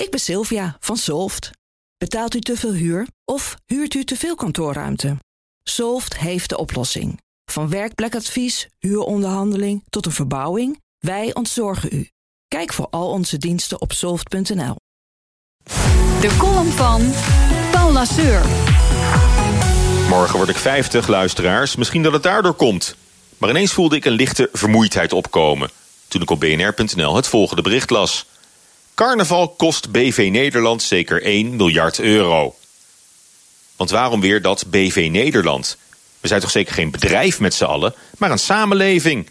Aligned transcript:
Ik 0.00 0.10
ben 0.10 0.20
Sylvia 0.20 0.76
van 0.80 0.96
Solft. 0.96 1.50
Betaalt 1.98 2.34
u 2.34 2.40
te 2.40 2.56
veel 2.56 2.72
huur 2.72 3.06
of 3.24 3.56
huurt 3.66 3.94
u 3.94 4.04
te 4.04 4.16
veel 4.16 4.34
kantoorruimte? 4.34 5.16
Solft 5.62 6.18
heeft 6.18 6.48
de 6.48 6.58
oplossing. 6.58 7.20
Van 7.44 7.70
werkplekadvies, 7.70 8.68
huuronderhandeling 8.78 9.82
tot 9.90 10.06
een 10.06 10.12
verbouwing, 10.12 10.80
wij 10.98 11.34
ontzorgen 11.34 11.88
u. 11.92 12.08
Kijk 12.48 12.72
voor 12.72 12.86
al 12.90 13.10
onze 13.10 13.38
diensten 13.38 13.80
op 13.80 13.92
soft.nl. 13.92 14.76
De 16.20 16.36
column 16.38 16.70
van 16.70 17.12
Paul 17.70 17.92
Lasseur. 17.92 18.44
Morgen 20.08 20.36
word 20.36 20.48
ik 20.48 20.56
50, 20.56 21.06
luisteraars. 21.06 21.76
Misschien 21.76 22.02
dat 22.02 22.12
het 22.12 22.22
daardoor 22.22 22.54
komt. 22.54 22.96
Maar 23.38 23.50
ineens 23.50 23.72
voelde 23.72 23.96
ik 23.96 24.04
een 24.04 24.12
lichte 24.12 24.48
vermoeidheid 24.52 25.12
opkomen... 25.12 25.70
toen 26.08 26.22
ik 26.22 26.30
op 26.30 26.40
bnr.nl 26.40 27.16
het 27.16 27.26
volgende 27.26 27.62
bericht 27.62 27.90
las. 27.90 28.26
Carnaval 29.00 29.48
kost 29.48 29.90
BV 29.90 30.28
Nederland 30.32 30.82
zeker 30.82 31.22
1 31.22 31.56
miljard 31.56 31.98
euro. 31.98 32.54
Want 33.76 33.90
waarom 33.90 34.20
weer 34.20 34.42
dat 34.42 34.64
BV 34.70 35.08
Nederland? 35.10 35.76
We 36.20 36.28
zijn 36.28 36.40
toch 36.40 36.50
zeker 36.50 36.74
geen 36.74 36.90
bedrijf 36.90 37.40
met 37.40 37.54
z'n 37.54 37.64
allen, 37.64 37.94
maar 38.18 38.30
een 38.30 38.38
samenleving. 38.38 39.30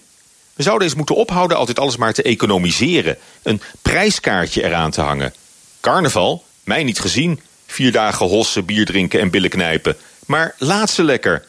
We 0.53 0.63
zouden 0.63 0.87
eens 0.87 0.95
moeten 0.95 1.15
ophouden 1.15 1.57
altijd 1.57 1.79
alles 1.79 1.97
maar 1.97 2.13
te 2.13 2.23
economiseren. 2.23 3.17
Een 3.43 3.61
prijskaartje 3.81 4.63
eraan 4.63 4.91
te 4.91 5.01
hangen. 5.01 5.33
Carnaval? 5.79 6.43
Mij 6.63 6.83
niet 6.83 6.99
gezien. 6.99 7.41
Vier 7.65 7.91
dagen 7.91 8.25
hossen, 8.25 8.65
bier 8.65 8.85
drinken 8.85 9.19
en 9.19 9.29
billen 9.29 9.49
knijpen. 9.49 9.97
Maar 10.25 10.55
laat 10.57 10.89
ze 10.89 11.03
lekker. 11.03 11.45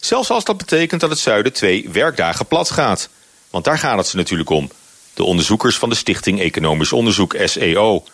Zelfs 0.00 0.30
als 0.30 0.44
dat 0.44 0.56
betekent 0.56 1.00
dat 1.00 1.10
het 1.10 1.18
zuiden 1.18 1.52
twee 1.52 1.88
werkdagen 1.92 2.46
plat 2.46 2.70
gaat. 2.70 3.08
Want 3.50 3.64
daar 3.64 3.78
gaat 3.78 3.98
het 3.98 4.06
ze 4.06 4.16
natuurlijk 4.16 4.50
om. 4.50 4.70
De 5.16 5.24
onderzoekers 5.24 5.78
van 5.78 5.88
de 5.88 5.94
Stichting 5.94 6.40
Economisch 6.40 6.92
Onderzoek, 6.92 7.36
SEO. 7.44 8.04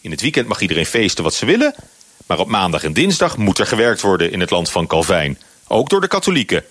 In 0.00 0.10
het 0.10 0.20
weekend 0.20 0.48
mag 0.48 0.60
iedereen 0.60 0.86
feesten 0.86 1.24
wat 1.24 1.34
ze 1.34 1.46
willen... 1.46 1.74
maar 2.26 2.38
op 2.38 2.48
maandag 2.48 2.84
en 2.84 2.92
dinsdag 2.92 3.36
moet 3.36 3.58
er 3.58 3.66
gewerkt 3.66 4.00
worden 4.00 4.32
in 4.32 4.40
het 4.40 4.50
land 4.50 4.70
van 4.70 4.86
Calvijn. 4.86 5.38
Ook 5.66 5.88
door 5.88 6.00
de 6.00 6.08
katholieken. 6.08 6.64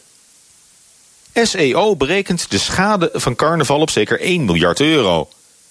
SEO 1.33 1.95
berekent 1.95 2.51
de 2.51 2.57
schade 2.57 3.09
van 3.13 3.35
carnaval 3.35 3.79
op 3.79 3.89
zeker 3.89 4.19
1 4.19 4.45
miljard 4.45 4.79
euro. 4.79 5.29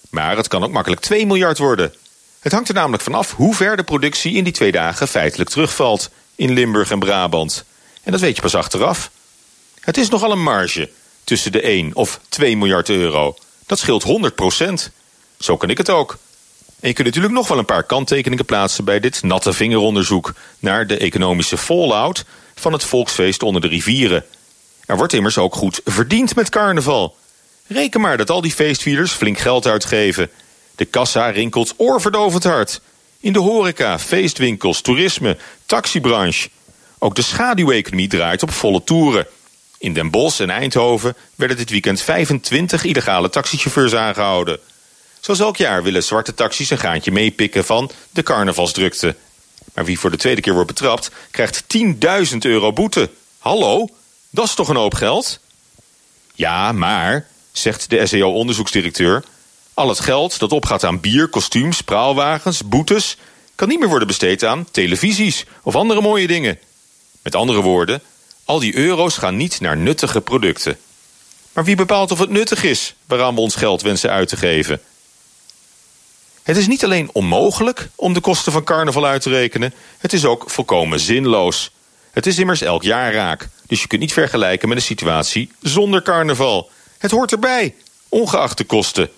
Maar 0.08 0.36
het 0.36 0.48
kan 0.48 0.64
ook 0.64 0.72
makkelijk 0.72 1.00
2 1.00 1.26
miljard 1.26 1.58
worden. 1.58 1.94
Het 2.40 2.52
hangt 2.52 2.68
er 2.68 2.74
namelijk 2.74 3.02
vanaf 3.02 3.32
hoe 3.32 3.54
ver 3.54 3.76
de 3.76 3.82
productie 3.82 4.34
in 4.34 4.44
die 4.44 4.52
twee 4.52 4.72
dagen 4.72 5.08
feitelijk 5.08 5.50
terugvalt... 5.50 6.10
in 6.34 6.52
Limburg 6.52 6.90
en 6.90 6.98
Brabant. 6.98 7.64
En 8.02 8.12
dat 8.12 8.20
weet 8.20 8.36
je 8.36 8.42
pas 8.42 8.54
achteraf. 8.54 9.10
Het 9.80 9.96
is 9.96 10.08
nogal 10.08 10.32
een 10.32 10.42
marge 10.42 10.90
tussen 11.24 11.52
de 11.52 11.60
1 11.60 11.94
of 11.94 12.20
2 12.28 12.56
miljard 12.56 12.88
euro... 12.88 13.36
Dat 13.70 13.78
scheelt 13.78 14.02
100 14.02 14.34
procent. 14.34 14.90
Zo 15.38 15.56
kan 15.56 15.70
ik 15.70 15.78
het 15.78 15.90
ook. 15.90 16.18
En 16.80 16.88
je 16.88 16.94
kunt 16.94 17.06
natuurlijk 17.06 17.34
nog 17.34 17.48
wel 17.48 17.58
een 17.58 17.64
paar 17.64 17.84
kanttekeningen 17.84 18.44
plaatsen... 18.44 18.84
bij 18.84 19.00
dit 19.00 19.22
natte 19.22 19.52
vingeronderzoek 19.52 20.34
naar 20.58 20.86
de 20.86 20.96
economische 20.96 21.58
fallout... 21.58 22.24
van 22.54 22.72
het 22.72 22.84
volksfeest 22.84 23.42
onder 23.42 23.60
de 23.60 23.68
rivieren. 23.68 24.24
Er 24.86 24.96
wordt 24.96 25.12
immers 25.12 25.38
ook 25.38 25.54
goed 25.54 25.80
verdiend 25.84 26.34
met 26.34 26.48
carnaval. 26.48 27.16
Reken 27.66 28.00
maar 28.00 28.16
dat 28.16 28.30
al 28.30 28.40
die 28.40 28.52
feestvierders 28.52 29.12
flink 29.12 29.38
geld 29.38 29.66
uitgeven. 29.66 30.30
De 30.76 30.84
kassa 30.84 31.28
rinkelt 31.28 31.74
oorverdovend 31.76 32.44
hard. 32.44 32.80
In 33.20 33.32
de 33.32 33.38
horeca, 33.38 33.98
feestwinkels, 33.98 34.80
toerisme, 34.80 35.36
taxibranche. 35.66 36.48
Ook 36.98 37.14
de 37.14 37.22
schaduweconomie 37.22 38.08
draait 38.08 38.42
op 38.42 38.50
volle 38.50 38.84
toeren... 38.84 39.26
In 39.80 39.92
Den 39.92 40.10
Bosch 40.10 40.40
en 40.40 40.50
Eindhoven 40.50 41.16
werden 41.34 41.56
dit 41.56 41.70
weekend 41.70 42.00
25 42.00 42.84
illegale 42.84 43.30
taxichauffeurs 43.30 43.94
aangehouden. 43.94 44.58
Zoals 45.20 45.40
elk 45.40 45.56
jaar 45.56 45.82
willen 45.82 46.02
zwarte 46.02 46.34
taxis 46.34 46.70
een 46.70 46.78
gaantje 46.78 47.10
meepikken 47.10 47.64
van 47.64 47.90
de 48.10 48.22
carnavalsdrukte. 48.22 49.16
Maar 49.74 49.84
wie 49.84 49.98
voor 49.98 50.10
de 50.10 50.16
tweede 50.16 50.40
keer 50.40 50.52
wordt 50.52 50.68
betrapt, 50.68 51.10
krijgt 51.30 51.64
10.000 52.32 52.36
euro 52.38 52.72
boete. 52.72 53.10
Hallo, 53.38 53.88
dat 54.30 54.44
is 54.44 54.54
toch 54.54 54.68
een 54.68 54.76
hoop 54.76 54.94
geld? 54.94 55.40
Ja, 56.34 56.72
maar, 56.72 57.26
zegt 57.52 57.90
de 57.90 58.06
SEO-onderzoeksdirecteur... 58.06 59.24
al 59.74 59.88
het 59.88 60.00
geld 60.00 60.38
dat 60.38 60.52
opgaat 60.52 60.84
aan 60.84 61.00
bier, 61.00 61.28
kostuums, 61.28 61.80
praalwagens, 61.80 62.64
boetes... 62.64 63.16
kan 63.54 63.68
niet 63.68 63.78
meer 63.78 63.88
worden 63.88 64.08
besteed 64.08 64.44
aan 64.44 64.66
televisies 64.70 65.44
of 65.62 65.76
andere 65.76 66.00
mooie 66.00 66.26
dingen. 66.26 66.58
Met 67.22 67.34
andere 67.34 67.60
woorden, 67.60 68.02
al 68.50 68.58
die 68.58 68.76
euro's 68.76 69.16
gaan 69.16 69.36
niet 69.36 69.60
naar 69.60 69.76
nuttige 69.76 70.20
producten. 70.20 70.78
Maar 71.52 71.64
wie 71.64 71.76
bepaalt 71.76 72.10
of 72.10 72.18
het 72.18 72.30
nuttig 72.30 72.62
is 72.62 72.94
waaraan 73.06 73.34
we 73.34 73.40
ons 73.40 73.54
geld 73.54 73.82
wensen 73.82 74.10
uit 74.10 74.28
te 74.28 74.36
geven? 74.36 74.80
Het 76.42 76.56
is 76.56 76.66
niet 76.66 76.84
alleen 76.84 77.10
onmogelijk 77.12 77.88
om 77.94 78.12
de 78.12 78.20
kosten 78.20 78.52
van 78.52 78.64
carnaval 78.64 79.06
uit 79.06 79.22
te 79.22 79.30
rekenen... 79.30 79.74
het 79.98 80.12
is 80.12 80.24
ook 80.24 80.50
volkomen 80.50 81.00
zinloos. 81.00 81.70
Het 82.10 82.26
is 82.26 82.38
immers 82.38 82.60
elk 82.60 82.82
jaar 82.82 83.12
raak, 83.12 83.48
dus 83.66 83.80
je 83.80 83.86
kunt 83.86 84.00
niet 84.00 84.12
vergelijken 84.12 84.68
met 84.68 84.76
een 84.76 84.84
situatie 84.84 85.52
zonder 85.60 86.02
carnaval. 86.02 86.70
Het 86.98 87.10
hoort 87.10 87.32
erbij, 87.32 87.74
ongeacht 88.08 88.58
de 88.58 88.64
kosten. 88.64 89.10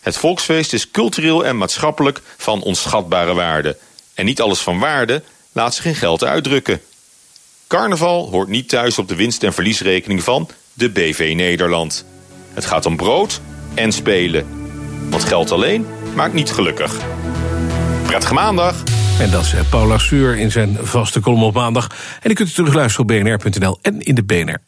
Het 0.00 0.16
volksfeest 0.16 0.72
is 0.72 0.90
cultureel 0.90 1.44
en 1.44 1.58
maatschappelijk 1.58 2.20
van 2.36 2.62
onschatbare 2.62 3.34
waarde. 3.34 3.76
En 4.14 4.24
niet 4.24 4.40
alles 4.40 4.60
van 4.60 4.78
waarde 4.78 5.22
laat 5.52 5.74
zich 5.74 5.84
in 5.84 5.94
geld 5.94 6.24
uitdrukken. 6.24 6.82
Carnaval 7.68 8.30
hoort 8.30 8.48
niet 8.48 8.68
thuis 8.68 8.98
op 8.98 9.08
de 9.08 9.14
winst- 9.14 9.42
en 9.42 9.52
verliesrekening 9.52 10.22
van 10.22 10.48
de 10.72 10.90
BV 10.90 11.32
Nederland. 11.36 12.04
Het 12.52 12.66
gaat 12.66 12.86
om 12.86 12.96
brood 12.96 13.40
en 13.74 13.92
spelen. 13.92 14.46
Want 15.10 15.24
geld 15.24 15.50
alleen 15.50 15.86
maakt 16.14 16.34
niet 16.34 16.50
gelukkig. 16.50 17.00
Prettige 18.02 18.34
maandag! 18.34 18.82
En 19.20 19.30
dat 19.30 19.44
is 19.44 19.54
Paula 19.70 19.98
Suur 19.98 20.36
in 20.36 20.50
zijn 20.50 20.76
vaste 20.86 21.20
column 21.20 21.42
op 21.42 21.54
maandag. 21.54 21.88
En 22.14 22.28
die 22.28 22.34
kunt 22.34 22.48
u 22.48 22.52
terug 22.52 22.74
luisteren 22.74 23.16
op 23.16 23.24
bnr.nl 23.24 23.78
en 23.82 24.00
in 24.00 24.14
de 24.14 24.24
BNR. 24.24 24.58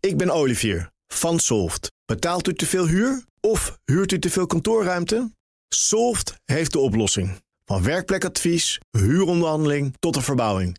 Ik 0.00 0.16
ben 0.16 0.30
Olivier 0.30 0.90
van 1.06 1.38
Solft. 1.38 1.92
Betaalt 2.04 2.48
u 2.48 2.54
te 2.54 2.66
veel 2.66 2.86
huur 2.86 3.24
of 3.40 3.78
huurt 3.84 4.12
u 4.12 4.18
te 4.18 4.30
veel 4.30 4.46
kantoorruimte? 4.46 5.30
Solft 5.68 6.34
heeft 6.44 6.72
de 6.72 6.78
oplossing. 6.78 7.40
Van 7.64 7.82
werkplekadvies, 7.82 8.80
huuronderhandeling 8.90 9.94
tot 9.98 10.16
een 10.16 10.22
verbouwing. 10.22 10.78